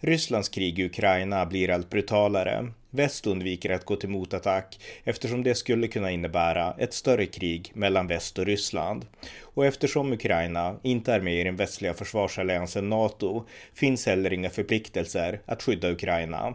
[0.00, 2.72] Rysslands krig i Ukraina blir allt brutalare.
[2.90, 8.06] Väst undviker att gå till motattack eftersom det skulle kunna innebära ett större krig mellan
[8.06, 9.06] väst och Ryssland.
[9.40, 13.44] Och eftersom Ukraina inte är med i den västliga försvarsalliansen NATO
[13.74, 16.54] finns heller inga förpliktelser att skydda Ukraina.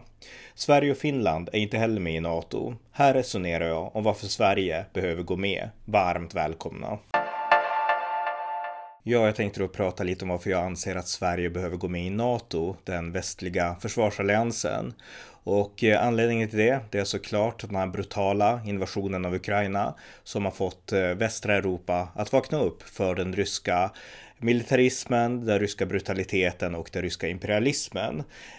[0.54, 2.74] Sverige och Finland är inte heller med i NATO.
[2.92, 5.68] Här resonerar jag om varför Sverige behöver gå med.
[5.84, 6.98] Varmt välkomna!
[9.06, 12.06] Ja, jag tänkte då prata lite om varför jag anser att Sverige behöver gå med
[12.06, 14.94] i NATO, den västliga försvarsalliansen.
[15.44, 20.44] Och eh, anledningen till det, det är såklart den här brutala invasionen av Ukraina som
[20.44, 23.90] har fått eh, västra Europa att vakna upp för den ryska
[24.38, 28.18] militarismen, den ryska brutaliteten och den ryska imperialismen.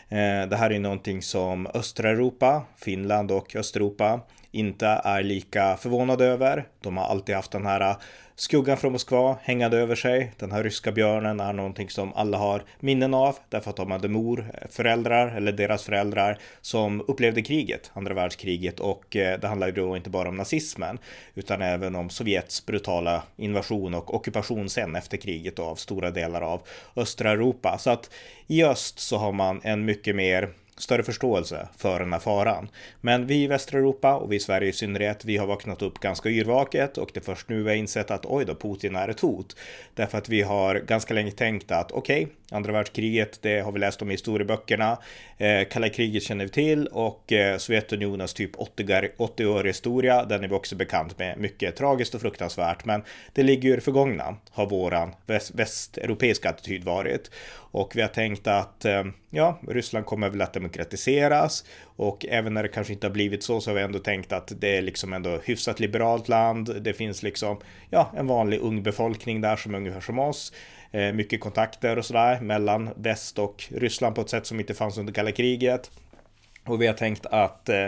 [0.09, 4.21] Eh, det här är någonting som östra Europa, Finland och Östeuropa
[4.55, 6.65] inte är lika förvånade över.
[6.81, 7.97] De har alltid haft den här äh,
[8.35, 10.31] skuggan från Moskva hängande över sig.
[10.37, 14.07] Den här ryska björnen är någonting som alla har minnen av därför att de hade
[14.07, 19.67] mor, äh, föräldrar eller deras föräldrar som upplevde kriget, andra världskriget och äh, det handlar
[19.67, 20.97] ju då inte bara om nazismen
[21.35, 26.61] utan även om Sovjets brutala invasion och ockupation sen efter kriget av stora delar av
[26.95, 27.77] östra Europa.
[27.77, 28.09] Så att
[28.47, 32.69] i öst så har man en mycket mer större förståelse för den här faran.
[33.01, 35.99] Men vi i västra Europa och vi i Sverige i synnerhet, vi har vaknat upp
[35.99, 39.07] ganska yrvaket och det är först nu vi har insett att oj då, Putin är
[39.07, 39.55] ett hot.
[39.93, 43.79] Därför att vi har ganska länge tänkt att okej, okay, andra världskriget, det har vi
[43.79, 44.97] läst om i historieböckerna.
[45.37, 50.55] Eh, kalla kriget känner vi till och eh, Sovjetunionens typ 80-åriga historia, den är vi
[50.55, 51.37] också bekant med.
[51.37, 56.49] Mycket tragiskt och fruktansvärt, men det ligger ju i det förgångna, har våran väst västeuropeiska
[56.49, 57.31] attityd varit.
[57.75, 61.63] Och vi har tänkt att eh, ja, Ryssland kommer väl att demokratiseras
[61.97, 64.51] och även när det kanske inte har blivit så så har vi ändå tänkt att
[64.59, 66.81] det är liksom ändå hyfsat liberalt land.
[66.81, 67.57] Det finns liksom
[67.89, 70.53] ja, en vanlig ung befolkning där som är ungefär som oss.
[70.91, 74.97] Eh, mycket kontakter och sådär mellan väst och Ryssland på ett sätt som inte fanns
[74.97, 75.91] under kalla kriget.
[76.65, 77.87] Och vi har tänkt att eh,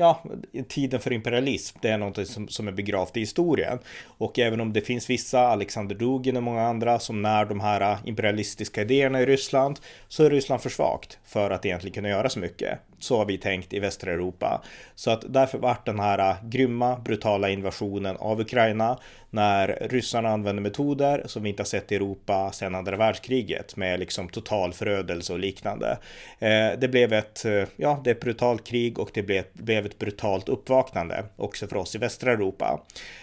[0.00, 0.22] ja,
[0.68, 3.78] tiden för imperialism, det är något som, som är begravt i historien.
[4.04, 7.80] Och även om det finns vissa, Alexander Dugin och många andra, som när de här
[7.80, 12.28] äh, imperialistiska idéerna i Ryssland, så är Ryssland för svagt för att egentligen kunna göra
[12.28, 12.78] så mycket.
[12.98, 14.62] Så har vi tänkt i västra Europa.
[14.94, 18.98] Så att därför vart den här äh, grymma, brutala invasionen av Ukraina
[19.30, 24.00] när ryssarna använder metoder som vi inte har sett i Europa sedan andra världskriget med
[24.00, 25.98] liksom total förödelse och liknande.
[26.38, 29.86] Eh, det blev ett, eh, ja, det är ett brutalt krig och det blev, blev
[29.86, 32.80] ett brutalt uppvaknande också för oss i västra Europa.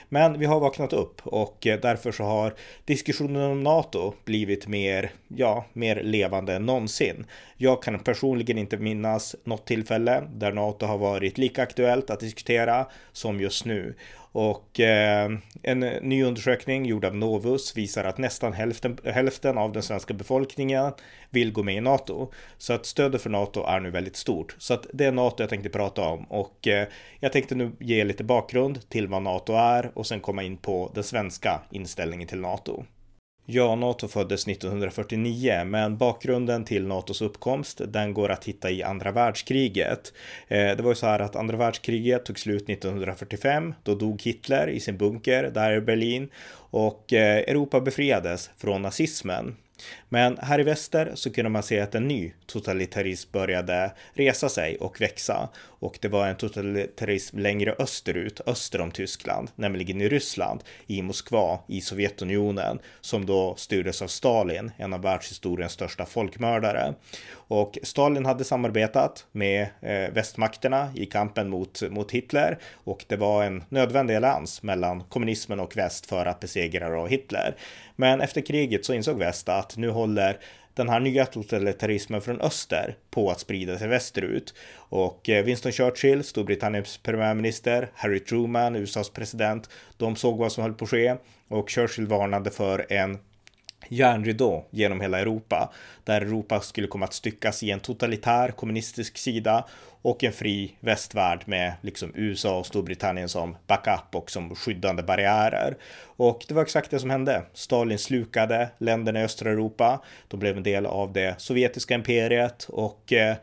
[0.10, 2.54] Men vi har vaknat upp och eh, därför så har
[2.86, 7.26] diskussionen om NATO blivit mer, ja, mer levande än någonsin.
[7.58, 12.86] Jag kan personligen inte minnas något tillfälle där NATO har varit lika aktuellt att diskutera
[13.12, 13.96] som just nu.
[14.40, 15.32] Och eh,
[15.64, 20.92] en ny undersökning gjord av Novus visar att nästan hälften, hälften av den svenska befolkningen
[21.30, 22.32] vill gå med i NATO.
[22.58, 24.56] Så att stödet för NATO är nu väldigt stort.
[24.58, 26.88] Så att det är NATO jag tänkte prata om och eh,
[27.20, 30.92] jag tänkte nu ge lite bakgrund till vad NATO är och sen komma in på
[30.96, 32.84] den svenska inställningen till NATO.
[33.50, 39.12] Ja, NATO föddes 1949, men bakgrunden till NATOs uppkomst, den går att hitta i andra
[39.12, 40.14] världskriget.
[40.48, 43.74] Eh, det var ju så här att andra världskriget tog slut 1945.
[43.84, 49.56] Då dog Hitler i sin bunker där i Berlin och eh, Europa befriades från nazismen.
[50.10, 54.78] Men här i väster så kunde man se att en ny totalitarism började resa sig
[54.78, 55.50] och växa.
[55.80, 61.60] Och det var en totalitarism längre österut, öster om Tyskland, nämligen i Ryssland, i Moskva,
[61.68, 66.94] i Sovjetunionen, som då styrdes av Stalin, en av världshistoriens största folkmördare.
[67.32, 73.44] Och Stalin hade samarbetat med eh, västmakterna i kampen mot, mot Hitler och det var
[73.44, 77.56] en nödvändig allians mellan kommunismen och väst för att besegra Hitler.
[77.96, 80.40] Men efter kriget så insåg väst att nu håller
[80.74, 84.54] den här nya totalitarismen från öster på att sprida sig västerut.
[84.76, 90.74] Och eh, Winston Churchill, Storbritanniens premiärminister, Harry Truman, USAs president, de såg vad som höll
[90.74, 91.16] på att ske
[91.48, 93.18] och Churchill varnade för en
[93.90, 95.74] järnridå genom hela Europa,
[96.04, 99.66] där Europa skulle komma att styckas i en totalitär kommunistisk sida
[100.02, 105.78] och en fri västvärld med liksom USA och Storbritannien som backup och som skyddande barriärer.
[106.04, 107.44] Och det var exakt det som hände.
[107.54, 110.02] Stalin slukade länderna i östra Europa.
[110.28, 113.36] De blev en del av det sovjetiska imperiet och eh,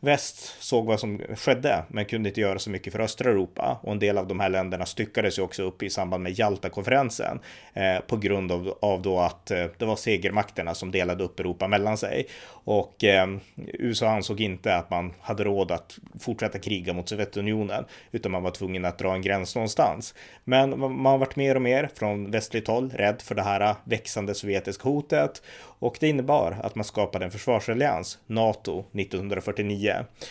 [0.00, 3.78] väst såg vad som skedde, men kunde inte göra så mycket för östra Europa.
[3.82, 7.40] Och en del av de här länderna styckades ju också upp i samband med Jalta-konferensen
[7.74, 11.68] eh, på grund av, av då att eh, det var segermakterna som delade upp Europa
[11.68, 12.26] mellan sig.
[12.48, 13.26] Och eh,
[13.56, 18.50] USA ansåg inte att man hade råd att fortsätta kriga mot Sovjetunionen, utan man var
[18.50, 20.14] tvungen att dra en gräns någonstans.
[20.44, 24.34] Men man har varit mer och mer från västligt håll rädd för det här växande
[24.34, 25.42] sovjetiska hotet
[25.78, 29.85] och det innebar att man skapade en försvarsallians, NATO, 1949.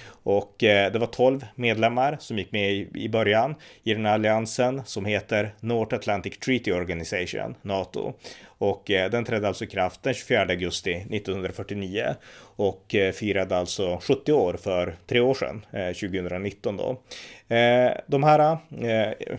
[0.07, 4.81] Och eh, det var 12 medlemmar som gick med i början i den här alliansen
[4.85, 8.13] som heter North Atlantic Treaty Organization, NATO.
[8.57, 12.15] Och eh, den trädde alltså i kraft den 24 augusti 1949
[12.55, 17.01] och eh, firade alltså 70 år för tre år sedan, eh, 2019 då.
[17.55, 19.37] Eh, de här eh,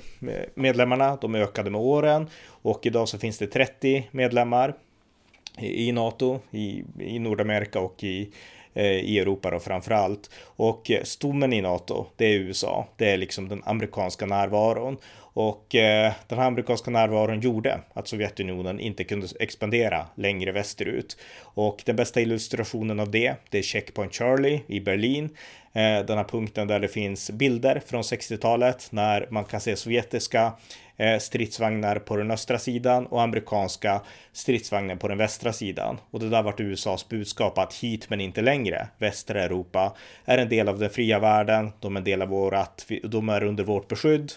[0.54, 4.74] medlemmarna, de ökade med åren och idag så finns det 30 medlemmar
[5.60, 8.30] i NATO, i, i Nordamerika och i,
[8.76, 10.30] Eh, i Europa då framför allt.
[10.42, 12.86] Och eh, stommen i NATO, det är USA.
[12.96, 14.96] Det är liksom den amerikanska närvaron.
[15.16, 21.16] Och eh, den här amerikanska närvaron gjorde att Sovjetunionen inte kunde expandera längre västerut.
[21.40, 25.24] Och den bästa illustrationen av det, det är Checkpoint Charlie i Berlin.
[25.72, 30.52] Eh, den här punkten där det finns bilder från 60-talet när man kan se sovjetiska
[30.98, 34.00] Eh, stridsvagnar på den östra sidan och amerikanska
[34.32, 36.00] stridsvagnar på den västra sidan.
[36.10, 38.88] Och det där vart USAs budskap att hit men inte längre.
[38.98, 41.72] Västra Europa är en del av den fria världen.
[41.80, 44.32] De är en del av vårat, de är under vårt beskydd.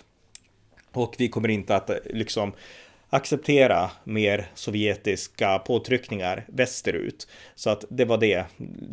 [0.91, 2.53] Och vi kommer inte att eh, liksom
[3.09, 7.27] acceptera mer sovjetiska påtryckningar västerut.
[7.55, 8.45] Så att det var det.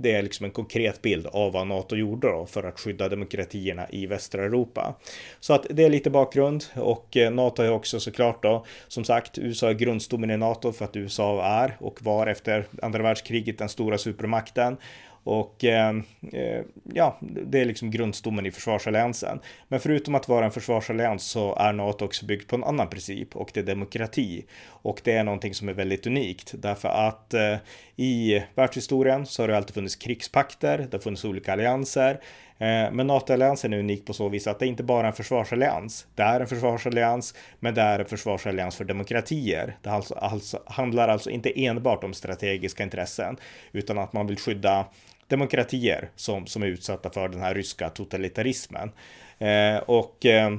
[0.03, 3.87] Det är liksom en konkret bild av vad NATO gjorde då för att skydda demokratierna
[3.91, 4.95] i västra Europa.
[5.41, 9.39] Så att det är lite bakgrund och eh, NATO är också såklart då som sagt
[9.39, 13.69] USA är grundstommen i NATO för att USA är och var efter andra världskriget den
[13.69, 14.77] stora supermakten
[15.27, 15.97] och eh,
[16.33, 16.63] eh,
[16.95, 19.41] ja, det är liksom grundstommen i försvarsalliansen.
[19.69, 23.37] Men förutom att vara en försvarsallians så är NATO också byggt på en annan princip
[23.37, 24.45] och det är demokrati.
[24.67, 27.57] Och det är någonting som är väldigt unikt därför att eh,
[27.97, 32.21] i världshistorien så har det alltid funnits krigspakter, det har funnits olika allianser.
[32.59, 36.07] Eh, men NATO-alliansen är unik på så vis att det inte bara är en försvarsallians.
[36.15, 39.77] Det är en försvarsallians, men det är en försvarsallians för demokratier.
[39.83, 43.37] Det alltså, alltså, handlar alltså inte enbart om strategiska intressen,
[43.73, 44.87] utan att man vill skydda
[45.29, 48.93] demokratier som, som är utsatta för den här ryska totalitarismen.
[49.39, 50.51] Eh, och eh,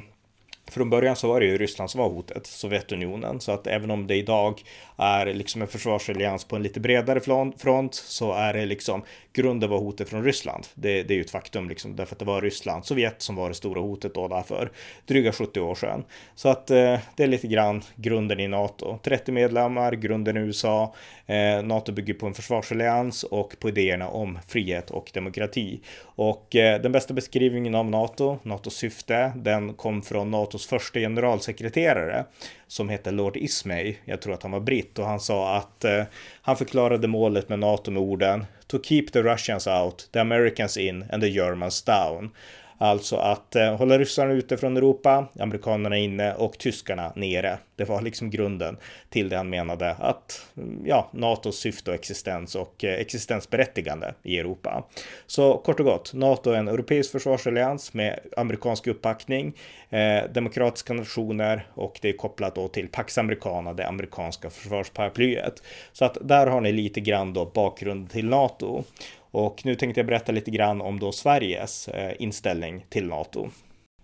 [0.68, 4.08] från början så var det ju Ryssland som var hotet, Sovjetunionen, så att även om
[4.08, 4.64] det idag
[4.98, 7.20] är liksom en försvarsallians på en lite bredare
[7.58, 9.04] front så är det liksom
[9.34, 10.68] grunden var hotet från Ryssland.
[10.74, 13.50] Det, det är ju ett faktum liksom därför att det var Ryssland, Sovjet som var
[13.50, 14.72] det stora hotet då därför
[15.06, 16.04] dryga 70 år sedan.
[16.36, 19.00] Så att eh, det är lite grann grunden i NATO.
[19.04, 20.96] 30 medlemmar, grunden i USA.
[21.26, 25.80] Eh, NATO bygger på en försvarsallians och på idéerna om frihet och demokrati.
[26.00, 31.00] Och eh, den bästa beskrivningen av NATO, NATOs syfte, den kom från Nato NATOs första
[31.00, 32.26] generalsekreterare
[32.68, 33.96] som hette Lord Ismay.
[34.06, 36.04] Jag tror att han var britt och han sa att eh,
[36.42, 41.06] han förklarade målet med NATO med orden To keep the Russians out, the Americans in
[41.12, 42.30] and the Germans down.
[42.78, 47.58] Alltså att eh, hålla ryssarna ute från Europa, amerikanerna inne och tyskarna nere.
[47.76, 48.78] Det var liksom grunden
[49.10, 54.40] till det han menade att mm, ja, NATOs syfte och existens och eh, existensberättigande i
[54.40, 54.84] Europa.
[55.28, 59.54] Så kort och gott, NATO är en europeisk försvarsallians med amerikansk uppbackning,
[59.90, 65.64] eh, demokratiska nationer och det är kopplat då till Pax Americana, det amerikanska försvarsparaplyet.
[65.94, 68.84] Så att där har ni lite grann då bakgrund till NATO.
[69.32, 73.50] Och nu tänkte jag berätta lite grann om då Sveriges eh, inställning till NATO.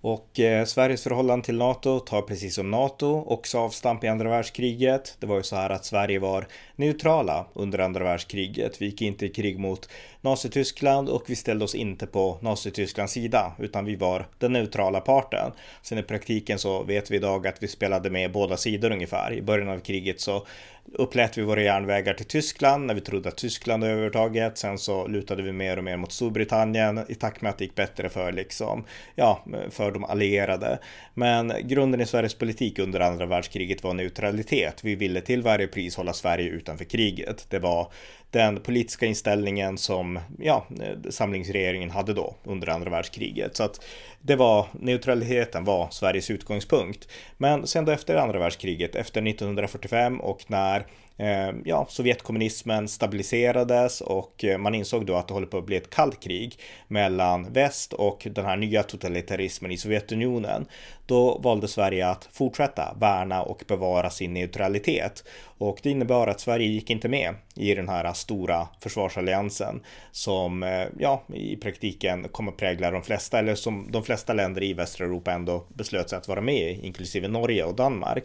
[0.03, 5.17] Och eh, Sveriges förhållande till NATO tar precis som NATO också avstamp i andra världskriget.
[5.19, 8.81] Det var ju så här att Sverige var neutrala under andra världskriget.
[8.81, 9.89] Vi gick inte i krig mot
[10.23, 15.51] Nazityskland och vi ställde oss inte på Nazitysklands sida utan vi var den neutrala parten.
[15.81, 19.33] Sen i praktiken så vet vi idag att vi spelade med båda sidor ungefär.
[19.33, 20.45] I början av kriget så
[20.93, 24.57] upplät vi våra järnvägar till Tyskland när vi trodde att Tyskland övertaget.
[24.57, 27.75] Sen så lutade vi mer och mer mot Storbritannien i takt med att det gick
[27.75, 30.79] bättre för liksom, ja, för de allierade.
[31.13, 34.83] Men grunden i Sveriges politik under andra världskriget var neutralitet.
[34.83, 37.45] Vi ville till varje pris hålla Sverige utanför kriget.
[37.49, 37.91] Det var
[38.33, 40.65] den politiska inställningen som ja,
[41.09, 43.55] samlingsregeringen hade då under andra världskriget.
[43.55, 43.85] Så att
[44.21, 47.07] det var neutraliteten var Sveriges utgångspunkt.
[47.37, 50.85] Men sen då efter andra världskriget, efter 1945 och när
[51.23, 55.75] Ehm, ja, Sovjetkommunismen stabiliserades och eh, man insåg då att det håller på att bli
[55.75, 60.65] ett kallt krig mellan väst och den här nya totalitarismen i Sovjetunionen,
[61.05, 65.23] då valde Sverige att fortsätta värna och bevara sin neutralitet.
[65.57, 70.85] Och det innebar att Sverige gick inte med i den här stora försvarsalliansen som eh,
[70.99, 75.31] ja, i praktiken kommer prägla de flesta, eller som de flesta länder i västra Europa
[75.31, 78.23] ändå beslöt sig att vara med i, inklusive Norge och Danmark.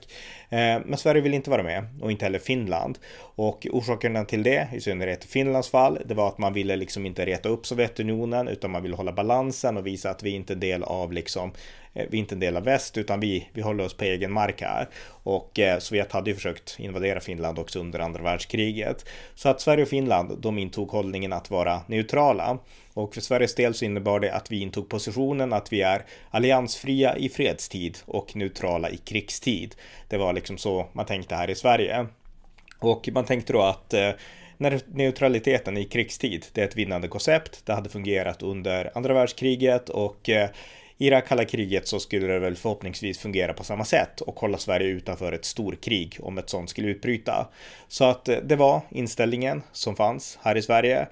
[0.50, 2.87] Ehm, men Sverige vill inte vara med och inte heller Finland.
[3.20, 7.06] Och orsakerna till det, i synnerhet i Finlands fall, det var att man ville liksom
[7.06, 10.54] inte reta upp Sovjetunionen utan man ville hålla balansen och visa att vi inte är
[10.54, 11.52] en del av liksom
[11.94, 14.32] eh, vi är inte en del av väst utan vi, vi håller oss på egen
[14.32, 14.88] mark här.
[15.22, 19.04] Och eh, Sovjet hade ju försökt invadera Finland också under andra världskriget.
[19.34, 22.58] Så att Sverige och Finland, de intog hållningen att vara neutrala.
[22.94, 27.16] Och för Sveriges del så innebar det att vi intog positionen att vi är alliansfria
[27.16, 29.74] i fredstid och neutrala i krigstid.
[30.08, 32.06] Det var liksom så man tänkte här i Sverige.
[32.78, 34.10] Och man tänkte då att eh,
[34.56, 37.66] när neutraliteten i krigstid, det är ett vinnande koncept.
[37.66, 40.50] Det hade fungerat under andra världskriget och eh,
[41.00, 44.40] i det här kalla kriget så skulle det väl förhoppningsvis fungera på samma sätt och
[44.40, 47.48] hålla Sverige utanför ett storkrig om ett sånt skulle utbryta.
[47.88, 51.08] Så att eh, det var inställningen som fanns här i Sverige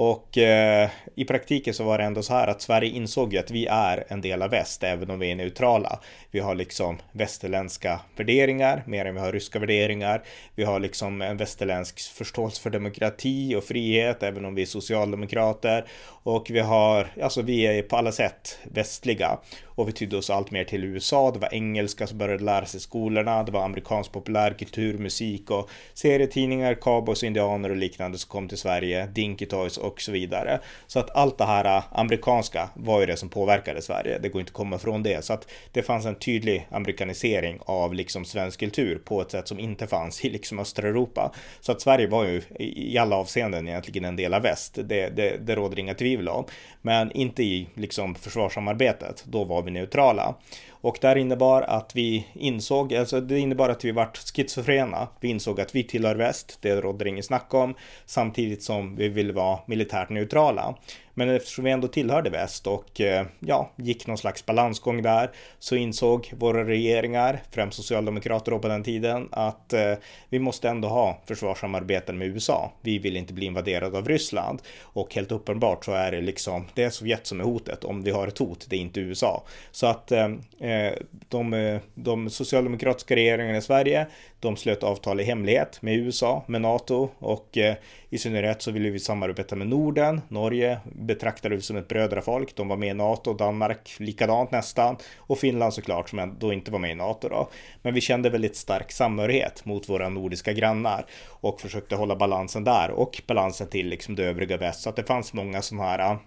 [0.00, 3.50] och eh, i praktiken så var det ändå så här att Sverige insåg ju att
[3.50, 6.00] vi är en del av väst, även om vi är neutrala.
[6.30, 10.22] Vi har liksom västerländska värderingar, mer än vi har ryska värderingar.
[10.54, 15.84] Vi har liksom en västerländsk förståelse för demokrati och frihet, även om vi är socialdemokrater.
[16.22, 19.38] Och vi har, alltså vi är på alla sätt västliga
[19.78, 21.30] och vi tydde oss allt mer till USA.
[21.30, 23.42] Det var engelska som började lära sig i skolorna.
[23.42, 29.06] Det var amerikansk populärkultur, musik och serietidningar, cowboys, indianer och liknande som kom till Sverige,
[29.06, 30.60] Dinky Toys och så vidare.
[30.86, 34.18] Så att allt det här äh, amerikanska var ju det som påverkade Sverige.
[34.18, 35.24] Det går inte att komma ifrån det.
[35.24, 39.58] Så att det fanns en tydlig amerikanisering av liksom svensk kultur på ett sätt som
[39.58, 41.32] inte fanns i liksom östra Europa.
[41.60, 44.78] Så att Sverige var ju i alla avseenden egentligen en del av väst.
[44.84, 46.44] Det, det, det råder inga tvivel om.
[46.82, 49.24] Men inte i liksom försvarssamarbetet.
[49.26, 50.34] Då var vi neutrala.
[50.80, 55.08] Och det innebar att vi insåg, alltså det innebar att vi vart schizofrena.
[55.20, 57.74] Vi insåg att vi tillhör väst, det rådde inget snack om,
[58.06, 60.74] samtidigt som vi ville vara militärt neutrala.
[61.18, 65.76] Men eftersom vi ändå tillhörde väst och eh, ja, gick någon slags balansgång där så
[65.76, 69.94] insåg våra regeringar, främst socialdemokrater på den tiden, att eh,
[70.28, 72.72] vi måste ändå ha försvarssamarbeten med USA.
[72.82, 76.82] Vi vill inte bli invaderade av Ryssland och helt uppenbart så är det liksom, det
[76.82, 79.44] är Sovjet som är hotet om vi har ett hot, det är inte USA.
[79.70, 80.28] Så att eh
[80.68, 80.92] Eh,
[81.28, 84.06] de, eh, de socialdemokratiska regeringarna i Sverige,
[84.40, 87.74] de slöt avtal i hemlighet med USA, med NATO och eh,
[88.10, 90.20] i synnerhet så ville vi samarbeta med Norden.
[90.28, 92.56] Norge betraktade vi som ett brödrafolk.
[92.56, 96.78] De var med i NATO, Danmark likadant nästan och Finland såklart som då inte var
[96.78, 97.48] med i NATO då.
[97.82, 102.90] Men vi kände väldigt stark samhörighet mot våra nordiska grannar och försökte hålla balansen där
[102.90, 106.18] och balansen till liksom det övriga väst så att det fanns många sådana här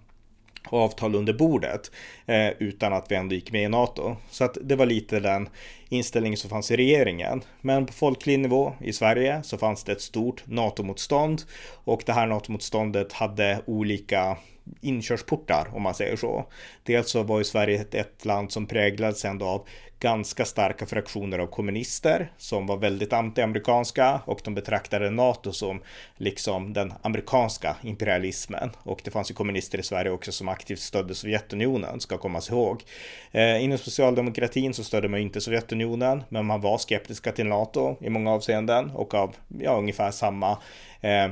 [0.69, 1.91] avtal under bordet
[2.25, 4.15] eh, utan att vi ändå gick med i NATO.
[4.29, 5.49] Så att det var lite den
[5.91, 7.41] inställning som fanns i regeringen.
[7.61, 11.41] Men på folklig nivå i Sverige så fanns det ett stort NATO-motstånd
[11.83, 14.37] och det här NATO-motståndet hade olika
[14.81, 16.45] inkörsportar om man säger så.
[16.83, 19.67] Dels så var ju Sverige ett land som präglades ändå av
[20.01, 25.81] ganska starka fraktioner av kommunister som var väldigt anti-amerikanska och de betraktade NATO som
[26.17, 28.69] liksom den amerikanska imperialismen.
[28.83, 32.83] Och det fanns ju kommunister i Sverige också som aktivt stödde Sovjetunionen, ska kommas ihåg.
[33.31, 35.80] Eh, inom socialdemokratin så stödde man inte Sovjetunionen,
[36.29, 40.57] men man var skeptiska till NATO i många avseenden och av ja, ungefär samma
[41.01, 41.27] eh,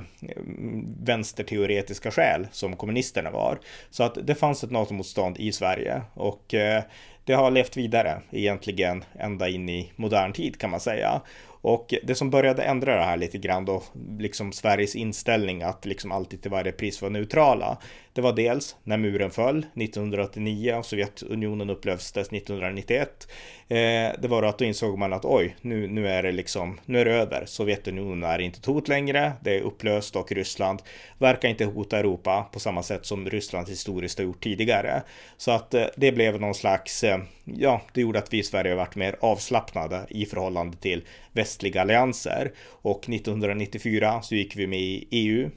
[1.03, 3.60] vänsterteoretiska skäl som kommunisterna var.
[3.89, 6.84] Så att det fanns ett NATO-motstånd i Sverige och eh,
[7.24, 11.22] det har levt vidare egentligen ända in i modern tid kan man säga.
[11.61, 13.83] Och det som började ändra det här lite grann då,
[14.19, 17.77] liksom Sveriges inställning att liksom alltid till varje pris vara neutrala.
[18.13, 23.27] Det var dels när muren föll 1989 och Sovjetunionen upplöstes 1991.
[23.67, 23.75] Eh,
[24.21, 26.99] det var då att då insåg man att oj, nu, nu är det liksom, nu
[26.99, 27.45] är det över.
[27.45, 30.81] Sovjetunionen är inte ett hot längre, det är upplöst och Ryssland
[31.17, 35.03] verkar inte hota Europa på samma sätt som Ryssland historiskt har gjort tidigare.
[35.37, 38.71] Så att eh, det blev någon slags, eh, ja, det gjorde att vi i Sverige
[38.71, 41.03] har varit mer avslappnade i förhållande till
[41.50, 42.51] västliga allianser.
[42.82, 45.50] Och 1994 så gick vi med i EU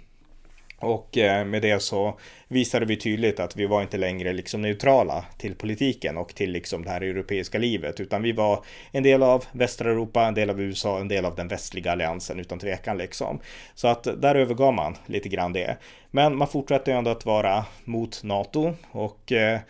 [0.83, 2.19] och eh, med det så
[2.49, 6.85] visade vi tydligt att vi var inte längre liksom neutrala till politiken och till liksom
[6.85, 10.61] det här europeiska livet, utan vi var en del av västra Europa, en del av
[10.61, 13.41] USA, en del av den västliga alliansen utan tvekan liksom.
[13.75, 15.77] Så att där övergav man lite grann det.
[16.11, 19.61] Men man fortsatte ju ändå att vara mot NATO och eh,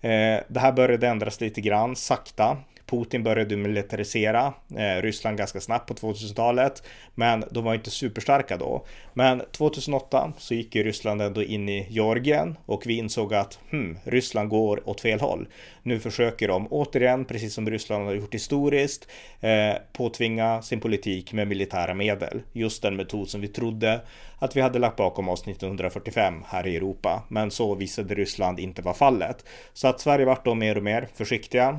[0.00, 2.56] eh det här började ändras lite grann sakta
[2.90, 6.82] Putin började militarisera eh, Ryssland ganska snabbt på 2000-talet,
[7.14, 8.86] men de var inte superstarka då.
[9.14, 13.98] Men 2008 så gick ju Ryssland ändå in i Georgien och vi insåg att hmm,
[14.04, 15.48] Ryssland går åt fel håll.
[15.82, 19.08] Nu försöker de återigen, precis som Ryssland har gjort historiskt,
[19.40, 22.42] eh, påtvinga sin politik med militära medel.
[22.52, 24.00] Just den metod som vi trodde
[24.38, 27.22] att vi hade lagt bakom oss 1945 här i Europa.
[27.28, 29.44] Men så visade Ryssland inte vara fallet.
[29.72, 31.78] Så att Sverige vart då mer och mer försiktiga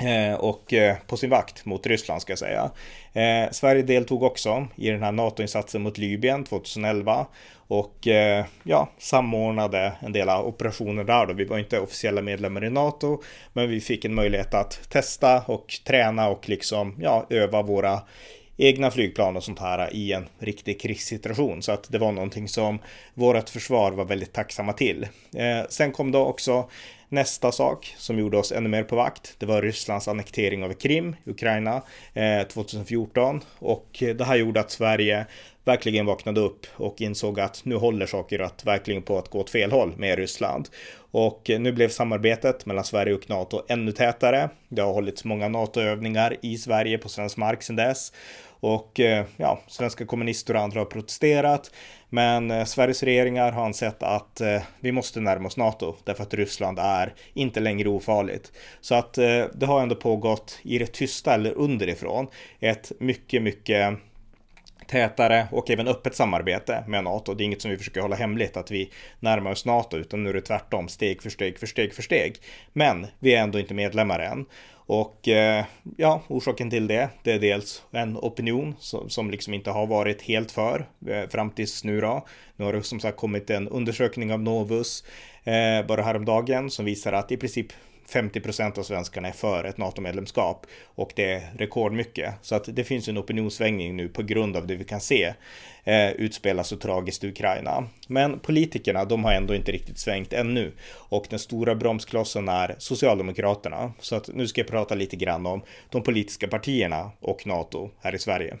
[0.00, 2.70] Eh, och eh, på sin vakt mot Ryssland ska jag säga.
[3.12, 7.26] Eh, Sverige deltog också i den här NATO-insatsen mot Libyen 2011
[7.66, 11.32] och eh, ja, samordnade en del av operationer där då.
[11.32, 13.22] Vi var inte officiella medlemmar i NATO,
[13.52, 18.00] men vi fick en möjlighet att testa och träna och liksom ja, öva våra
[18.56, 21.62] egna flygplan och sånt här i en riktig krigssituation.
[21.62, 22.78] Så att det var någonting som
[23.14, 25.06] vårt försvar var väldigt tacksamma till.
[25.36, 26.68] Eh, sen kom då också
[27.14, 29.34] nästa sak som gjorde oss ännu mer på vakt.
[29.38, 31.82] Det var Rysslands annektering av Krim, Ukraina,
[32.14, 35.26] eh, 2014 och eh, det här gjorde att Sverige
[35.64, 39.50] verkligen vaknade upp och insåg att nu håller saker att verkligen på att gå åt
[39.50, 40.68] fel håll med Ryssland.
[41.10, 44.48] Och eh, nu blev samarbetet mellan Sverige och NATO ännu tätare.
[44.68, 48.12] Det har hållits många NATO-övningar i Sverige på svensk mark sedan dess.
[48.60, 51.70] Och eh, ja, svenska kommunister och andra har protesterat.
[52.14, 56.34] Men eh, Sveriges regeringar har ansett att eh, vi måste närma oss NATO därför att
[56.34, 58.52] Ryssland är inte längre ofarligt.
[58.80, 62.26] Så att eh, det har ändå pågått i det tysta eller underifrån
[62.60, 63.98] ett mycket, mycket
[64.86, 67.34] tätare och även öppet samarbete med NATO.
[67.34, 70.30] Det är inget som vi försöker hålla hemligt att vi närmar oss NATO, utan nu
[70.30, 72.36] är det tvärtom, steg för steg för steg för steg.
[72.72, 74.46] Men vi är ändå inte medlemmar än.
[74.86, 75.64] Och eh,
[75.96, 80.22] ja, orsaken till det, det är dels en opinion som, som liksom inte har varit
[80.22, 82.26] helt för eh, fram tills nu då.
[82.56, 85.04] Nu har det som sagt kommit en undersökning av Novus
[85.44, 87.66] eh, bara häromdagen som visar att i princip
[88.08, 92.34] 50 procent av svenskarna är för ett NATO-medlemskap och det är rekordmycket.
[92.42, 95.34] Så att det finns en opinionssvängning nu på grund av det vi kan se
[95.84, 97.88] eh, utspelas så tragiskt i Ukraina.
[98.08, 103.92] Men politikerna, de har ändå inte riktigt svängt ännu och den stora bromsklossen är Socialdemokraterna.
[104.00, 108.14] Så att nu ska jag prata lite grann om de politiska partierna och NATO här
[108.14, 108.56] i Sverige.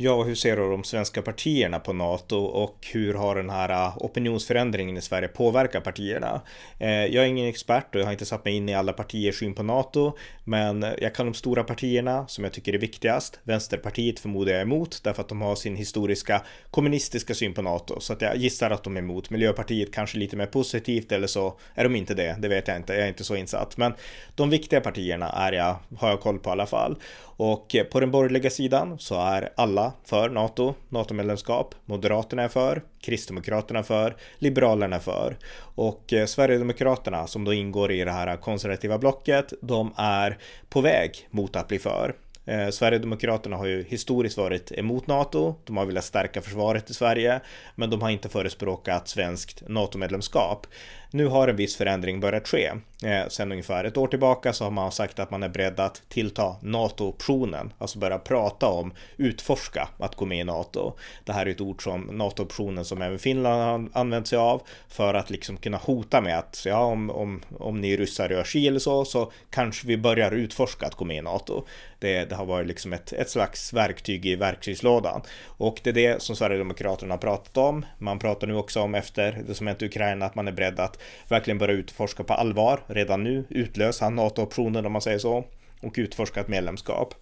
[0.00, 3.96] Ja, hur ser då de svenska partierna på NATO och hur har den här äh,
[3.96, 6.40] opinionsförändringen i Sverige påverkat partierna?
[6.78, 9.38] Eh, jag är ingen expert och jag har inte satt mig in i alla partiers
[9.38, 10.12] syn på NATO,
[10.44, 13.40] men jag kan de stora partierna som jag tycker är viktigast.
[13.42, 18.00] Vänsterpartiet förmodar jag är emot därför att de har sin historiska kommunistiska syn på NATO,
[18.00, 19.30] så att jag gissar att de är emot.
[19.30, 22.36] Miljöpartiet kanske lite mer positivt eller så är de inte det.
[22.38, 22.94] Det vet jag inte.
[22.94, 23.94] Jag är inte så insatt, men
[24.34, 26.96] de viktiga partierna är jag har jag koll på i alla fall.
[27.20, 31.74] Och på den borgerliga sidan så är alla för NATO, NATO-medlemskap.
[31.84, 35.36] Moderaterna är för, Kristdemokraterna för, Liberalerna är för.
[35.74, 41.28] Och eh, Sverigedemokraterna som då ingår i det här konservativa blocket, de är på väg
[41.30, 42.14] mot att bli för.
[42.48, 45.54] Eh, Sverigedemokraterna har ju historiskt varit emot NATO.
[45.64, 47.40] De har velat stärka försvaret i Sverige,
[47.74, 50.66] men de har inte förespråkat svenskt NATO-medlemskap.
[51.10, 52.72] Nu har en viss förändring börjat ske.
[53.04, 56.02] Eh, sen ungefär ett år tillbaka så har man sagt att man är beredd att
[56.08, 60.92] tillta NATO-optionen, alltså börja prata om utforska att gå med i NATO.
[61.24, 65.14] Det här är ett ord som NATO-optionen som även Finland har använt sig av för
[65.14, 68.78] att liksom kunna hota med att ja, om, om, om ni ryssar gör si eller
[68.78, 71.64] så, så kanske vi börjar utforska att gå med i NATO.
[71.98, 75.22] Det, det har varit liksom ett, ett slags verktyg i verktygslådan.
[75.44, 77.86] Och det är det som Sverigedemokraterna har pratat om.
[77.98, 80.80] Man pratar nu också om efter det som hänt i Ukraina att man är beredd
[80.80, 80.98] att
[81.28, 85.44] verkligen börja utforska på allvar redan nu, utlösa NATO-optionen om man säger så
[85.80, 87.14] och utforska ett medlemskap.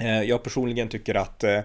[0.00, 1.60] Eh, jag personligen tycker att eh,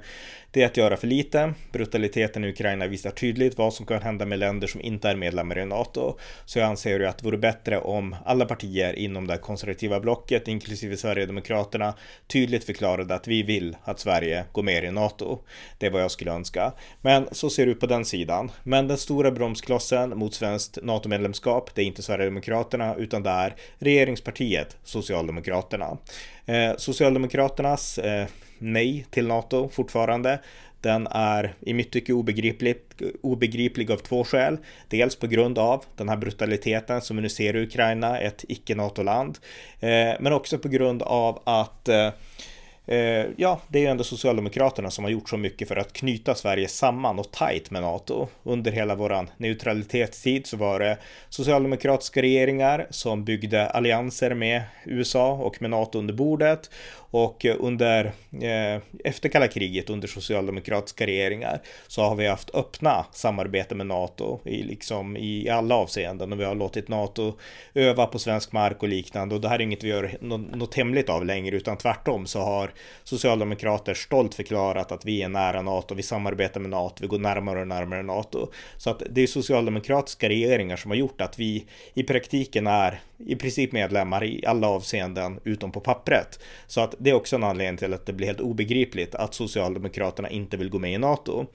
[0.52, 1.54] det är att göra för lite.
[1.72, 5.60] Brutaliteten i Ukraina visar tydligt vad som kan hända med länder som inte är medlemmar
[5.60, 6.18] i NATO.
[6.46, 10.48] Så jag anser ju att det vore bättre om alla partier inom det konservativa blocket,
[10.48, 11.94] inklusive Sverigedemokraterna,
[12.28, 15.40] tydligt förklarade att vi vill att Sverige går med i NATO.
[15.78, 16.74] Det är vad jag skulle önska.
[17.02, 18.52] Men så ser det ut på den sidan.
[18.64, 24.78] Men den stora bromsklossen mot svenskt NATO-medlemskap, det är inte Sverigedemokraterna, utan det är regeringspartiet
[24.84, 25.98] Socialdemokraterna.
[26.46, 28.28] Eh, Socialdemokraternas eh,
[28.62, 30.40] nej till NATO fortfarande.
[30.82, 32.78] Den är i mitt tycke obegriplig,
[33.22, 34.58] obegriplig av två skäl.
[34.88, 39.38] Dels på grund av den här brutaliteten som vi nu ser i Ukraina, ett icke-NATO-land.
[39.80, 42.10] Eh, men också på grund av att eh,
[42.92, 46.36] Eh, ja, det är ju ändå Socialdemokraterna som har gjort så mycket för att knyta
[46.36, 48.28] Sverige samman och tajt med NATO.
[48.44, 50.98] Under hela våran neutralitetstid så var det
[51.30, 56.70] socialdemokratiska regeringar som byggde allianser med USA och med NATO under bordet.
[57.12, 58.06] Och under,
[58.42, 64.40] eh, efter kalla kriget under socialdemokratiska regeringar så har vi haft öppna samarbete med NATO
[64.46, 67.34] i, liksom, i alla avseenden och vi har låtit NATO
[67.74, 70.18] öva på svensk mark och liknande och det här är inget vi gör
[70.56, 72.72] något hemligt av längre utan tvärtom så har
[73.04, 77.62] socialdemokrater stolt förklarat att vi är nära NATO, vi samarbetar med NATO, vi går närmare
[77.62, 78.52] och närmare NATO.
[78.78, 83.36] Så att det är socialdemokratiska regeringar som har gjort att vi i praktiken är i
[83.36, 86.40] princip medlemmar i alla avseenden utom på pappret.
[86.68, 90.30] Så att det är också en anledning till att det blir helt obegripligt att Socialdemokraterna
[90.30, 91.46] inte vill gå med i NATO.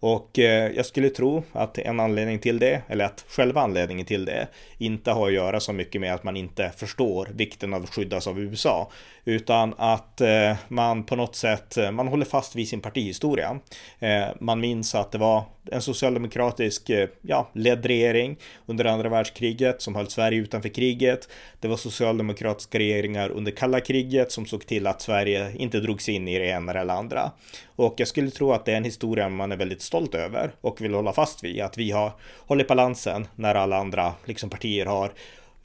[0.00, 4.24] Och eh, jag skulle tro att en anledning till det, eller att själva anledningen till
[4.24, 7.94] det, inte har att göra så mycket med att man inte förstår vikten av att
[7.94, 8.90] skyddas av USA,
[9.30, 13.58] utan att eh, man på något sätt, eh, man håller fast vid sin partihistoria.
[13.98, 19.82] Eh, man minns att det var en socialdemokratisk eh, ja, ledd regering under andra världskriget
[19.82, 21.28] som höll Sverige utanför kriget.
[21.60, 26.28] Det var socialdemokratiska regeringar under kalla kriget som såg till att Sverige inte drogs in
[26.28, 27.30] i det ena eller andra.
[27.76, 30.80] Och jag skulle tro att det är en historia man är väldigt stolt över och
[30.80, 31.60] vill hålla fast vid.
[31.60, 32.12] Att vi har
[32.46, 35.12] hållit balansen när alla andra liksom, partier har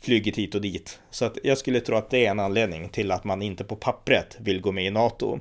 [0.05, 0.99] flugit hit och dit.
[1.09, 3.75] Så att jag skulle tro att det är en anledning till att man inte på
[3.75, 5.39] pappret vill gå med i NATO.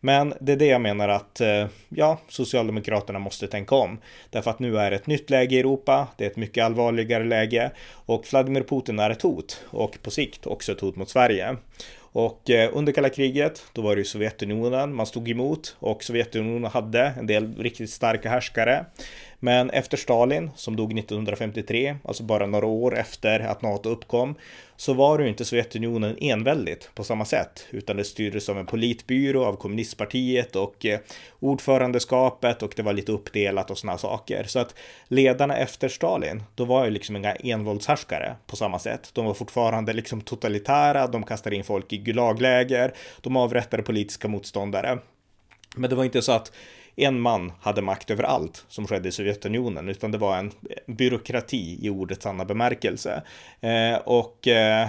[0.00, 3.98] Men det är det jag menar att eh, ja, Socialdemokraterna måste tänka om.
[4.30, 7.24] Därför att nu är det ett nytt läge i Europa, det är ett mycket allvarligare
[7.24, 11.56] läge och Vladimir Putin är ett hot och på sikt också ett hot mot Sverige.
[11.98, 16.70] Och eh, under kalla kriget, då var det ju Sovjetunionen man stod emot och Sovjetunionen
[16.70, 18.84] hade en del riktigt starka härskare.
[19.38, 24.34] Men efter Stalin, som dog 1953, alltså bara några år efter att NATO uppkom,
[24.76, 28.66] så var det ju inte Sovjetunionen enväldigt på samma sätt, utan det styrdes av en
[28.66, 31.00] politbyrå av kommunistpartiet och eh,
[31.40, 34.44] ordförandeskapet och det var lite uppdelat och sådana saker.
[34.44, 34.74] Så att
[35.08, 39.10] ledarna efter Stalin, då var ju liksom inga envåldshärskare på samma sätt.
[39.12, 44.98] De var fortfarande liksom totalitära, de kastade in folk i gulagläger, de avrättade politiska motståndare.
[45.76, 46.52] Men det var inte så att
[46.96, 50.52] en man hade makt över allt som skedde i Sovjetunionen, utan det var en
[50.86, 53.22] byråkrati i ordets sanna bemärkelse.
[53.60, 54.88] Eh, och eh,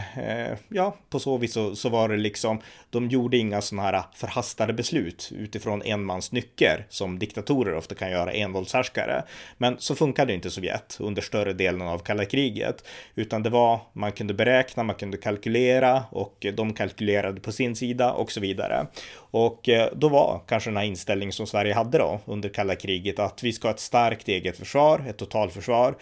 [0.69, 4.73] ja, på så vis så, så, var det liksom, de gjorde inga sådana här förhastade
[4.73, 9.23] beslut utifrån en mans nycker som diktatorer ofta kan göra envåldshärskare.
[9.57, 14.11] Men så funkade inte Sovjet under större delen av kalla kriget, utan det var, man
[14.11, 18.87] kunde beräkna, man kunde kalkylera och de kalkylerade på sin sida och så vidare.
[19.37, 23.19] Och eh, då var kanske den här inställningen som Sverige hade då under kalla kriget
[23.19, 25.95] att vi ska ha ett starkt eget försvar, ett totalförsvar.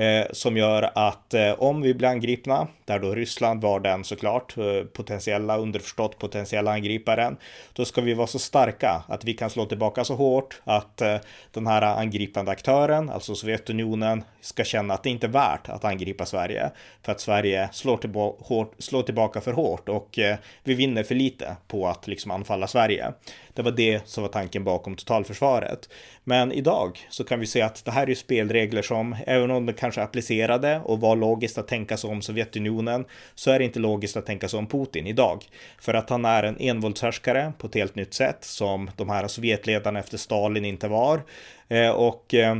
[0.00, 4.56] Eh, som gör att eh, om vi blir angripna, där då Ryssland var den såklart
[4.58, 7.36] eh, potentiella, underförstått potentiella angriparen,
[7.72, 11.16] då ska vi vara så starka att vi kan slå tillbaka så hårt att eh,
[11.52, 16.26] den här angripande aktören, alltså Sovjetunionen, ska känna att det inte är värt att angripa
[16.26, 16.70] Sverige
[17.02, 21.14] för att Sverige slår, tillba hårt, slår tillbaka för hårt och eh, vi vinner för
[21.14, 23.12] lite på att liksom anfalla Sverige.
[23.54, 25.88] Det var det som var tanken bakom totalförsvaret.
[26.24, 29.72] Men idag så kan vi se att det här är spelregler som, även om de
[29.72, 34.16] kanske applicerade och var logiskt att tänka sig om Sovjetunionen, så är det inte logiskt
[34.16, 35.44] att tänka sig om Putin idag.
[35.80, 39.98] För att han är en envåldshärskare på ett helt nytt sätt som de här Sovjetledarna
[39.98, 41.22] efter Stalin inte var.
[41.68, 42.56] Eh, och eh,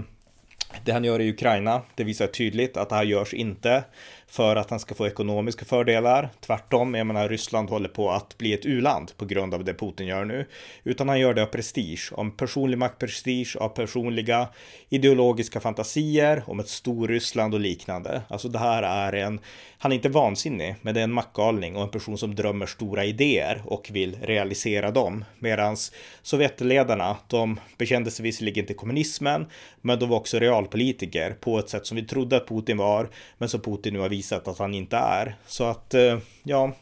[0.84, 3.84] det han gör i Ukraina, det visar tydligt att det här görs inte
[4.30, 6.28] för att han ska få ekonomiska fördelar.
[6.40, 10.06] Tvärtom, jag menar Ryssland håller på att bli ett uland på grund av det Putin
[10.06, 10.46] gör nu.
[10.84, 14.48] Utan han gör det av prestige, om personlig maktprestige, av personliga
[14.88, 18.22] ideologiska fantasier, om ett Storryssland och liknande.
[18.28, 19.40] Alltså det här är en,
[19.78, 23.04] han är inte vansinnig, men det är en maktgalning och en person som drömmer stora
[23.04, 25.24] idéer och vill realisera dem.
[25.38, 29.46] Medans Sovjetledarna, de bekände sig visserligen till kommunismen,
[29.80, 33.48] men de var också realpolitiker på ett sätt som vi trodde att Putin var, men
[33.48, 35.36] som Putin nu har visat att han inte är.
[35.46, 36.72] Så att, eh, ja,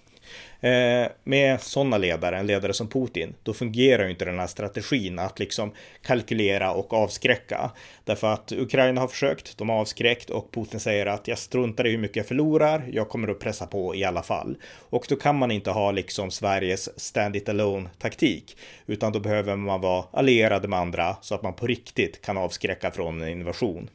[0.61, 5.19] eh, med sådana ledare, en ledare som Putin, då fungerar ju inte den här strategin
[5.19, 5.73] att liksom
[6.03, 7.71] kalkylera och avskräcka.
[8.05, 11.91] Därför att Ukraina har försökt, de har avskräckt och Putin säger att jag struntar i
[11.91, 14.57] hur mycket jag förlorar, jag kommer att pressa på i alla fall.
[14.91, 19.57] Och då kan man inte ha liksom Sveriges stand it alone taktik, utan då behöver
[19.57, 23.91] man vara allierade med andra så att man på riktigt kan avskräcka från en invasion.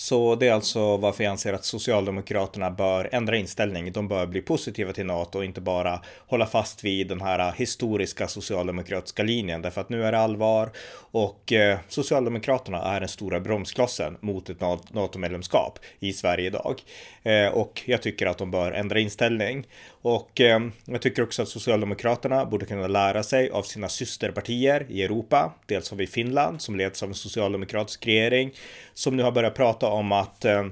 [0.00, 3.92] Så det är alltså varför jag anser att Socialdemokraterna bör ändra inställning.
[3.92, 8.28] De bör bli positiva till NATO och inte bara hålla fast vid den här historiska
[8.28, 9.62] socialdemokratiska linjen.
[9.62, 10.70] Därför att nu är det allvar
[11.12, 14.60] och eh, Socialdemokraterna är den stora bromsklossen mot ett
[14.90, 16.82] NATO-medlemskap i Sverige idag.
[17.22, 19.66] Eh, och jag tycker att de bör ändra inställning.
[20.02, 25.02] Och eh, jag tycker också att Socialdemokraterna borde kunna lära sig av sina systerpartier i
[25.02, 25.52] Europa.
[25.66, 28.52] Dels har vi Finland som leds av en socialdemokratisk regering
[28.94, 30.66] som nu har börjat prata om att eh,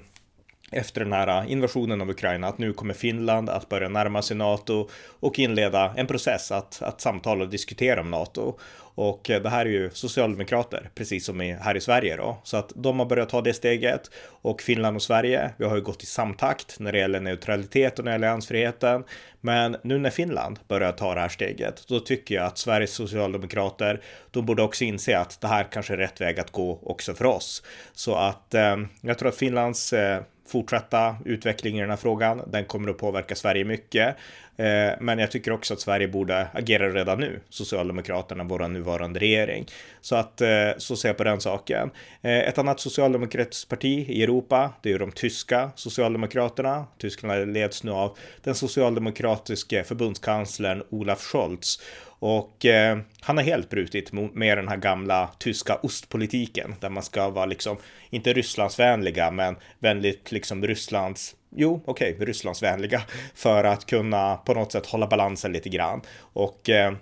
[0.72, 4.36] efter den här eh, invasionen av Ukraina att nu kommer Finland att börja närma sig
[4.36, 4.88] NATO
[5.20, 8.58] och inleda en process att, att samtala och diskutera om NATO.
[8.98, 12.38] Och eh, det här är ju socialdemokrater, precis som här i Sverige då.
[12.42, 14.10] Så att de har börjat ta det steget.
[14.24, 18.04] Och Finland och Sverige, vi har ju gått i samtakt när det gäller neutralitet och
[18.04, 19.04] när det gäller alliansfriheten.
[19.40, 24.00] Men nu när Finland börjar ta det här steget, då tycker jag att Sveriges socialdemokrater,
[24.30, 27.24] de borde också inse att det här kanske är rätt väg att gå också för
[27.24, 27.62] oss.
[27.92, 32.42] Så att eh, jag tror att Finlands eh, fortsätta utvecklingen i den här frågan.
[32.46, 34.16] Den kommer att påverka Sverige mycket.
[34.58, 39.66] Eh, men jag tycker också att Sverige borde agera redan nu, Socialdemokraterna, vår nuvarande regering.
[40.00, 41.90] Så att eh, så ser jag på den saken.
[42.22, 46.86] Eh, ett annat socialdemokratiskt parti i Europa, det är ju de tyska Socialdemokraterna.
[46.98, 51.80] Tyskland leds nu av den socialdemokratiske förbundskanslern Olaf Scholz.
[52.18, 57.30] Och eh, han har helt brutit med den här gamla tyska ostpolitiken där man ska
[57.30, 57.76] vara liksom,
[58.10, 63.02] inte Rysslandsvänliga, men väldigt liksom Rysslands Jo, okej, okay, Rysslandsvänliga
[63.34, 66.00] för att kunna på något sätt hålla balansen lite grann.
[66.18, 66.92] Och eh,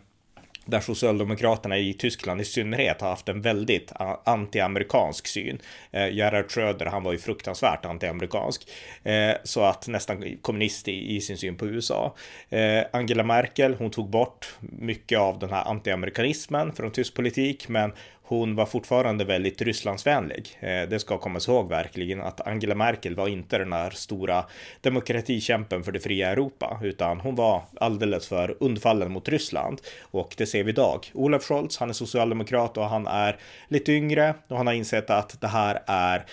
[0.66, 3.92] där Socialdemokraterna i Tyskland i synnerhet har haft en väldigt
[4.24, 5.58] antiamerikansk syn.
[5.90, 8.68] Eh, Gerhard Schröder, han var ju fruktansvärt antiamerikansk,
[9.02, 12.14] eh, så att nästan kommunist i, i, sin syn på USA.
[12.48, 17.92] Eh, Angela Merkel, hon tog bort mycket av den här antiamerikanismen från tysk politik, men
[18.28, 20.58] hon var fortfarande väldigt Rysslandsvänlig.
[20.60, 24.44] Eh, det ska komma ihåg verkligen att Angela Merkel var inte den här stora
[24.80, 29.80] demokratikämpen för det fria Europa, utan hon var alldeles för undfallen mot Ryssland.
[30.00, 31.10] Och det ser vi idag.
[31.14, 33.36] Olaf Scholz, han är socialdemokrat och han är
[33.68, 36.26] lite yngre och han har insett att det här är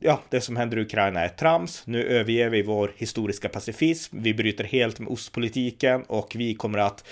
[0.00, 1.82] ja, det som händer i Ukraina är trams.
[1.86, 4.16] Nu överger vi vår historiska pacifism.
[4.20, 7.04] Vi bryter helt med ostpolitiken och vi kommer att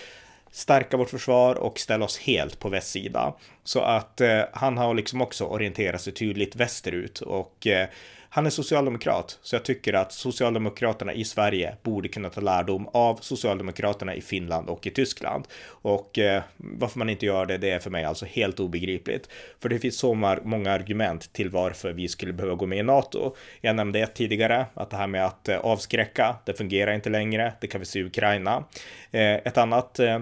[0.57, 3.35] stärka vårt försvar och ställa oss helt på västsida.
[3.65, 7.89] Så att eh, han har liksom också orienterat sig tydligt västerut och eh,
[8.37, 13.19] han är socialdemokrat, så jag tycker att Socialdemokraterna i Sverige borde kunna ta lärdom av
[13.21, 15.45] Socialdemokraterna i Finland och i Tyskland.
[15.69, 19.29] Och eh, varför man inte gör det, det är för mig alltså helt obegripligt.
[19.61, 20.15] För det finns så
[20.45, 23.37] många argument till varför vi skulle behöva gå med i NATO.
[23.61, 27.53] Jag nämnde ett tidigare, att det här med att eh, avskräcka, det fungerar inte längre.
[27.61, 28.65] Det kan vi se i Ukraina.
[29.11, 30.21] Eh, ett annat eh,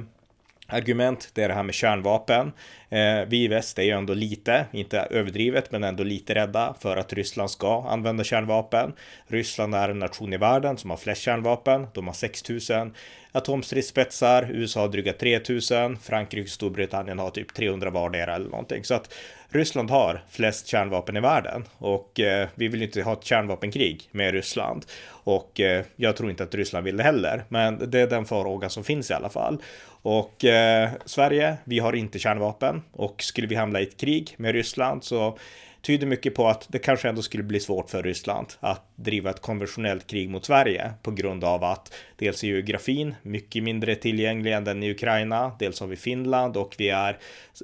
[0.66, 2.52] argument, det är det här med kärnvapen.
[2.88, 6.96] Eh, vi i väst är ju ändå lite, inte överdrivet, men ändå lite rädda för
[6.96, 8.92] att Ryssland ska använda kärnvapen.
[9.26, 11.86] Ryssland är en nation i världen som har flest kärnvapen.
[11.94, 12.94] De har 6000
[13.32, 14.50] atomstridsspetsar.
[14.50, 15.98] USA har dryga 3000.
[15.98, 18.84] Frankrike och Storbritannien har typ 300 vardera eller någonting.
[18.84, 19.14] Så att
[19.54, 24.34] Ryssland har flest kärnvapen i världen och eh, vi vill inte ha ett kärnvapenkrig med
[24.34, 24.84] Ryssland.
[25.08, 28.70] Och eh, jag tror inte att Ryssland vill det heller, men det är den farhågan
[28.70, 29.62] som finns i alla fall.
[30.02, 34.52] Och eh, Sverige, vi har inte kärnvapen och skulle vi hamna i ett krig med
[34.54, 35.38] Ryssland så
[35.84, 39.40] tyder mycket på att det kanske ändå skulle bli svårt för Ryssland att driva ett
[39.40, 44.64] konventionellt krig mot Sverige på grund av att dels är geografin mycket mindre tillgänglig än
[44.64, 47.18] den i Ukraina, dels har vi Finland och vi är,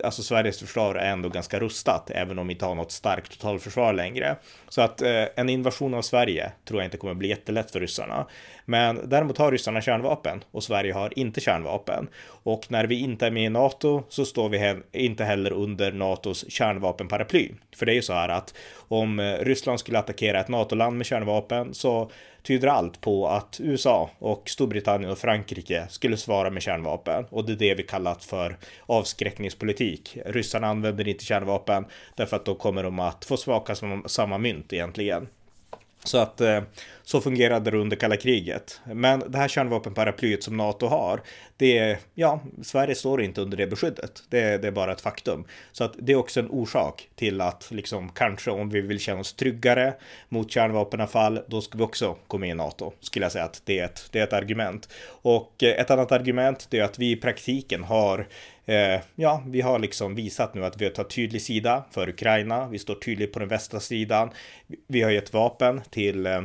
[0.05, 3.93] alltså Sveriges försvar är ändå ganska rustat, även om vi inte har något starkt totalförsvar
[3.93, 4.37] längre.
[4.69, 8.27] Så att eh, en invasion av Sverige tror jag inte kommer bli jättelätt för ryssarna.
[8.65, 12.09] Men däremot har ryssarna kärnvapen och Sverige har inte kärnvapen.
[12.43, 15.93] Och när vi inte är med i NATO så står vi he inte heller under
[15.93, 17.51] NATOs kärnvapenparaply.
[17.77, 18.55] För det är ju så här att
[18.89, 22.11] om eh, Ryssland skulle attackera ett NATO-land med kärnvapen så
[22.43, 27.25] tyder allt på att USA och Storbritannien och Frankrike skulle svara med kärnvapen.
[27.31, 30.19] Och det är det vi kallat för avskräckningspolitik.
[30.27, 33.75] Ryssarna använder inte kärnvapen därför att då kommer de att få smaka
[34.07, 35.29] samma mynt egentligen.
[36.05, 36.61] Så att eh,
[37.11, 38.81] så fungerade det under kalla kriget.
[38.85, 41.21] Men det här kärnvapenparaplyet som NATO har,
[41.57, 44.23] det är, ja, Sverige står inte under det beskyddet.
[44.29, 45.45] Det, det, är bara ett faktum.
[45.73, 49.21] Så att det är också en orsak till att liksom kanske om vi vill känna
[49.21, 49.95] oss tryggare
[50.29, 52.93] mot kärnvapenavfall, då ska vi också gå med i NATO.
[53.01, 54.89] Skulle jag säga att det är ett, det är ett argument.
[55.07, 58.27] Och eh, ett annat argument, det är att vi i praktiken har
[58.71, 62.69] Eh, ja, vi har liksom visat nu att vi tar tydlig sida för Ukraina.
[62.69, 64.31] Vi står tydligt på den västra sidan.
[64.87, 66.43] Vi har gett vapen till Eh,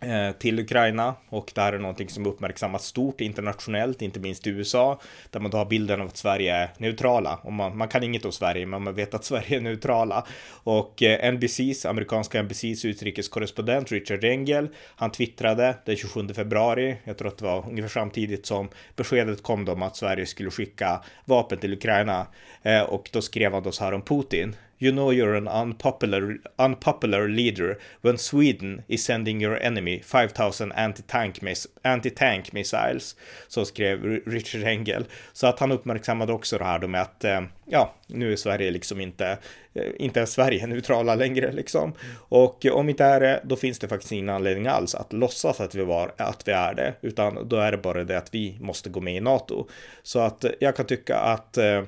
[0.00, 4.50] Eh, till Ukraina och det här är någonting som uppmärksammas stort internationellt, inte minst i
[4.50, 7.38] USA, där man då har bilden av att Sverige är neutrala.
[7.42, 10.26] Och man, man kan inget om Sverige, men man vet att Sverige är neutrala.
[10.50, 17.28] Och eh, NBCs, amerikanska NBCs utrikeskorrespondent Richard Engel, han twittrade den 27 februari, jag tror
[17.28, 21.72] att det var ungefär samtidigt som beskedet kom om att Sverige skulle skicka vapen till
[21.72, 22.26] Ukraina.
[22.62, 24.56] Eh, och då skrev han då så här om Putin.
[24.80, 31.42] You know you're an unpopular, unpopular leader when Sweden is sending your enemy 5000 anti-tank
[31.42, 33.16] miss, anti -tank missiles.
[33.48, 35.04] Så skrev Richard Engel.
[35.32, 38.70] Så att han uppmärksammade också det här då med att eh, ja, nu är Sverige
[38.70, 39.38] liksom inte,
[39.74, 41.92] eh, inte är Sverige neutrala längre liksom.
[42.28, 45.74] Och om inte är det, då finns det faktiskt ingen anledning alls att låtsas att
[45.74, 48.90] vi, var, att vi är det, utan då är det bara det att vi måste
[48.90, 49.68] gå med i NATO.
[50.02, 51.82] Så att jag kan tycka att eh,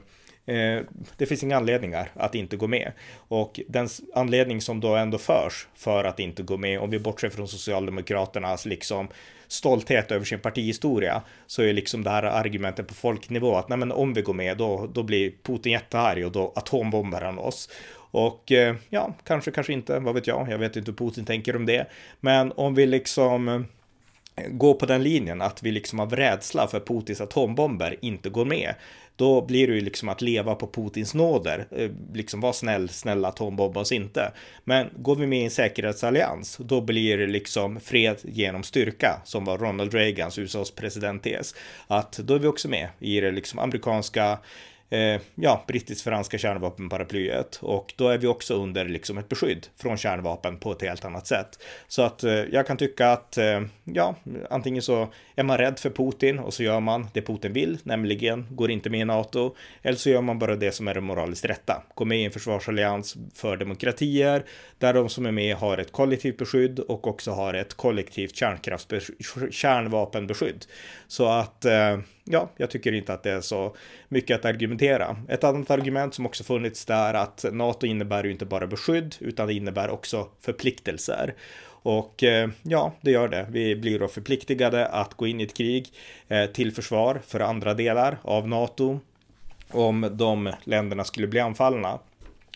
[0.51, 0.83] eh,
[1.17, 2.93] det finns inga anledningar att inte gå med.
[3.29, 7.29] Och den anledning som då ändå förs för att inte gå med, om vi bortser
[7.29, 9.09] från Socialdemokraternas liksom
[9.49, 13.93] stolthet över sin partihistoria, så är liksom det här argumentet på folknivå att nej men
[13.93, 17.69] om vi går med då, då blir Putin jättearg och då atombombar han oss.
[18.13, 21.57] Och eh, ja, kanske, kanske inte, vad vet jag, jag vet inte hur Putin tänker
[21.57, 21.87] om det.
[22.21, 23.63] Men om vi liksom eh,
[24.49, 28.75] går på den linjen att vi liksom av rädsla för Putins atombomber inte går med,
[29.21, 31.67] då blir det ju liksom att leva på Putins nåder.
[31.71, 34.33] Eh, liksom var snäll, snälla atombomba oss inte.
[34.65, 39.45] Men går vi med i en säkerhetsallians, då blir det liksom fred genom styrka, som
[39.45, 41.55] var Ronald Reagans, USAs presidentes.
[41.87, 44.39] Att då är vi också med i det liksom amerikanska
[44.91, 50.57] eh, ja, brittisk-franska kärnvapenparaplyet och då är vi också under liksom ett beskydd från kärnvapen
[50.57, 51.63] på ett helt annat sätt.
[51.89, 54.15] Så att eh, jag kan tycka att eh, ja,
[54.51, 58.47] antingen så är man rädd för Putin och så gör man det Putin vill, nämligen
[58.51, 61.45] går inte med i NATO, eller så gör man bara det som är det moraliskt
[61.45, 61.83] rätta.
[61.95, 64.45] Går med i en försvarsallians för demokratier
[64.79, 68.37] där de som är med har ett kollektivt beskydd och också har ett kollektivt
[69.51, 70.67] kärnvapenbeskydd.
[71.09, 71.99] Så att eh,
[72.33, 73.77] ja, jag tycker inte att det är så
[74.09, 75.17] mycket att argumentera.
[75.29, 79.47] Ett annat argument som också funnits där att NATO innebär ju inte bara beskydd utan
[79.47, 81.35] det innebär också förpliktelser.
[81.83, 83.47] Och eh, ja, det gör det.
[83.51, 85.89] Vi blir då förpliktigade att gå in i ett krig
[86.29, 89.01] eh, till försvar för andra delar av NATO
[89.71, 91.99] om de länderna skulle bli anfallna.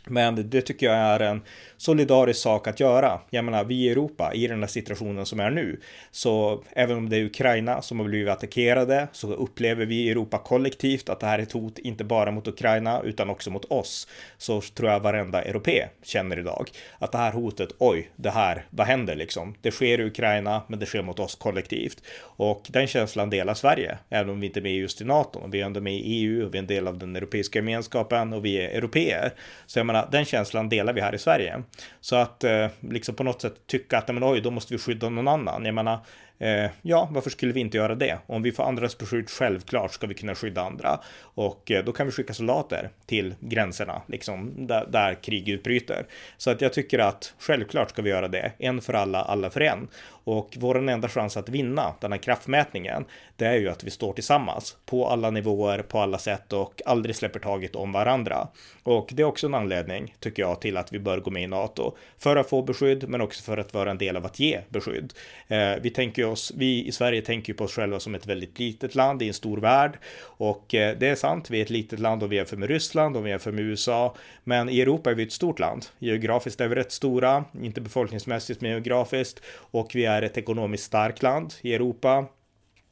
[0.06, 1.42] Men det tycker jag är en
[1.76, 3.20] solidarisk sak att göra.
[3.30, 7.08] Jag menar, vi i Europa, i den här situationen som är nu, så även om
[7.08, 11.26] det är Ukraina som har blivit attackerade, så upplever vi i Europa kollektivt att det
[11.26, 14.08] här är ett hot, inte bara mot Ukraina, utan också mot oss.
[14.38, 18.86] Så tror jag varenda europé känner idag att det här hotet, oj, det här, vad
[18.86, 19.54] händer liksom?
[19.60, 22.02] Det sker i Ukraina, men det sker mot oss kollektivt.
[22.20, 25.48] Och den känslan delar Sverige, även om vi inte är med just i NATO.
[25.48, 28.44] Vi är ändå med i EU, vi är en del av den europeiska gemenskapen och
[28.44, 29.32] vi är europeer.
[29.66, 31.62] Så jag menar, den känslan delar vi här i Sverige.
[32.00, 35.09] Så att eh, liksom på något sätt tycka att, men oj, då måste vi skydda
[35.09, 35.64] någon annan.
[35.64, 35.98] Jag menar,
[36.38, 38.18] Eh, ja, varför skulle vi inte göra det?
[38.27, 41.01] Om vi får andras beskydd, självklart ska vi kunna skydda andra.
[41.20, 46.07] Och eh, då kan vi skicka soldater till gränserna, liksom där, där krig utbryter.
[46.37, 48.53] Så att jag tycker att självklart ska vi göra det.
[48.59, 49.88] En för alla, alla för en.
[50.25, 53.05] Och vår enda chans att vinna den här kraftmätningen,
[53.37, 57.16] det är ju att vi står tillsammans på alla nivåer, på alla sätt och aldrig
[57.16, 58.49] släpper taget om varandra.
[58.83, 61.47] Och det är också en anledning, tycker jag, till att vi bör gå med i
[61.47, 61.97] NATO.
[62.18, 65.12] För att få beskydd, men också för att vara en del av att ge beskydd.
[65.49, 68.58] Eh, vi tänker oss, vi i Sverige tänker ju på oss själva som ett väldigt
[68.58, 69.98] litet land i en stor värld.
[70.20, 73.16] Och eh, det är sant, vi är ett litet land och vi jämför med Ryssland
[73.16, 74.16] och vi jämför med USA.
[74.44, 75.87] Men i Europa är vi ett stort land.
[75.98, 79.40] Geografiskt är vi rätt stora, inte befolkningsmässigt men geografiskt.
[79.46, 82.26] Och vi är ett ekonomiskt starkt land i Europa.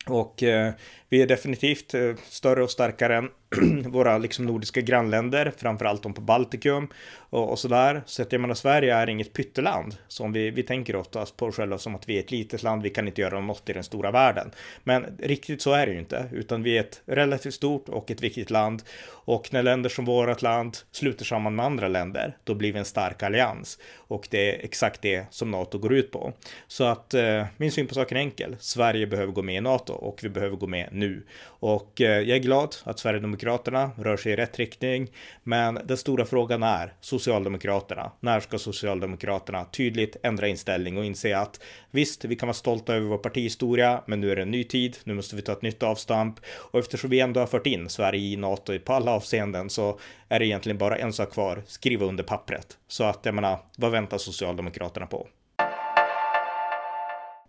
[0.06, 0.72] Och eh,
[1.12, 3.30] vi är definitivt eh, större och starkare än
[3.86, 8.02] våra liksom nordiska grannländer, framförallt de på Baltikum och, och sådär.
[8.06, 11.78] Så att jag menar, Sverige är inget pytteland som vi, vi tänker oftast på själva
[11.78, 14.10] som att vi är ett litet land, vi kan inte göra något i den stora
[14.10, 14.50] världen.
[14.84, 18.22] Men riktigt så är det ju inte, utan vi är ett relativt stort och ett
[18.22, 18.82] viktigt land.
[19.24, 22.84] Och när länder som vårt land sluter samman med andra länder, då blir vi en
[22.84, 23.78] stark allians.
[23.94, 26.32] Och det är exakt det som NATO går ut på.
[26.66, 28.56] Så att eh, min syn på saken är enkel.
[28.60, 31.26] Sverige behöver gå med i NATO och vi behöver gå med nu.
[31.44, 35.10] Och eh, jag är glad att Sverigedemokraterna rör sig i rätt riktning.
[35.42, 38.12] Men den stora frågan är Socialdemokraterna.
[38.20, 41.60] När ska Socialdemokraterna tydligt ändra inställning och inse att
[41.90, 44.96] visst, vi kan vara stolta över vår partihistoria, men nu är det en ny tid.
[45.04, 46.40] Nu måste vi ta ett nytt avstamp.
[46.46, 50.38] Och eftersom vi ändå har fört in Sverige i NATO på alla avseenden så är
[50.38, 52.78] det egentligen bara en sak kvar, skriva under pappret.
[52.88, 55.28] Så att jag menar, vad väntar Socialdemokraterna på?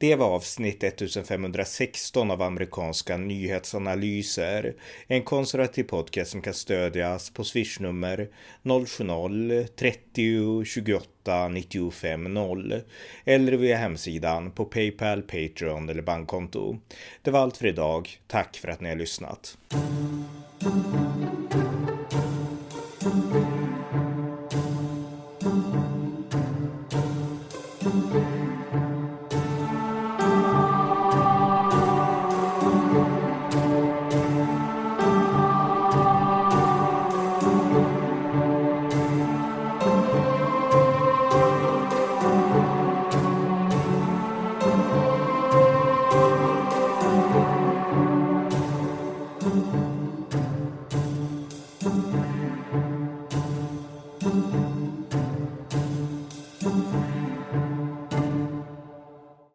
[0.03, 4.73] Det var avsnitt 1516 av amerikanska nyhetsanalyser.
[5.07, 8.29] En konservativ podcast som kan stödjas på swishnummer
[8.63, 12.81] 070-30 28 95 0
[13.25, 16.77] eller via hemsidan på Paypal, Patreon eller bankkonto.
[17.21, 18.09] Det var allt för idag.
[18.27, 19.57] Tack för att ni har lyssnat.